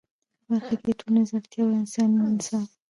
په 0.45 0.47
برخه 0.51 0.75
کي 0.83 0.91
د 0.93 0.97
ټولنیزو 0.99 1.33
اړتیاوو 1.39 1.71
او 1.73 1.79
انساني 1.81 2.17
انصاف 2.29 2.67